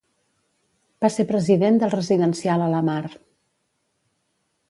Va 1.05 1.11
ser 1.15 1.25
president 1.31 1.77
del 1.83 1.93
residencial 1.93 2.65
Alamar. 2.69 3.03